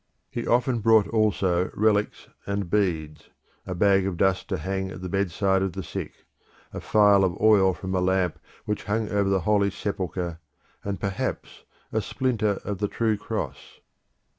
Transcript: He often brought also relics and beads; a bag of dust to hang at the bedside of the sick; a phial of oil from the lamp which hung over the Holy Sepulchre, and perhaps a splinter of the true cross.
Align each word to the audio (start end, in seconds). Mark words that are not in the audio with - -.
He 0.31 0.47
often 0.47 0.79
brought 0.79 1.07
also 1.09 1.69
relics 1.75 2.27
and 2.47 2.71
beads; 2.71 3.29
a 3.67 3.75
bag 3.75 4.07
of 4.07 4.17
dust 4.17 4.47
to 4.49 4.57
hang 4.57 4.89
at 4.89 5.03
the 5.03 5.09
bedside 5.09 5.61
of 5.61 5.73
the 5.73 5.83
sick; 5.83 6.25
a 6.73 6.81
phial 6.81 7.23
of 7.23 7.39
oil 7.39 7.75
from 7.75 7.91
the 7.91 8.01
lamp 8.01 8.39
which 8.65 8.85
hung 8.85 9.09
over 9.09 9.29
the 9.29 9.41
Holy 9.41 9.69
Sepulchre, 9.69 10.39
and 10.83 10.99
perhaps 10.99 11.65
a 11.91 12.01
splinter 12.01 12.59
of 12.65 12.79
the 12.79 12.87
true 12.87 13.15
cross. 13.15 13.79